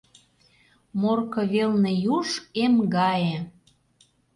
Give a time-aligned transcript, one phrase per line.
[0.99, 2.27] Морко велне юж
[2.63, 3.37] эм гае.